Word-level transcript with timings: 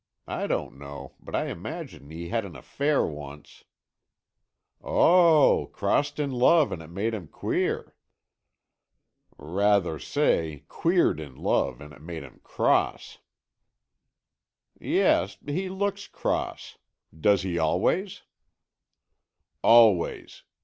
I 0.25 0.47
don't 0.47 0.79
know, 0.79 1.13
but 1.19 1.35
I 1.35 1.49
imagine 1.49 2.09
he 2.09 2.29
had 2.29 2.43
an 2.43 2.55
affair 2.55 3.05
once...." 3.05 3.65
"Oh, 4.83 5.69
crossed 5.73 6.17
in 6.17 6.31
love 6.31 6.71
and 6.71 6.81
it 6.81 6.89
made 6.89 7.13
him 7.13 7.27
queer." 7.27 7.93
"Rather 9.37 9.99
say, 9.99 10.63
queered 10.67 11.19
in 11.19 11.35
love 11.35 11.81
and 11.81 11.93
it 11.93 12.01
made 12.01 12.23
him 12.23 12.39
cross." 12.43 13.19
"Yes, 14.79 15.37
he 15.45 15.69
looks 15.69 16.07
cross. 16.07 16.79
Does 17.15 17.43
he 17.43 17.59
always?" 17.59 18.23
"Always. 19.61 20.41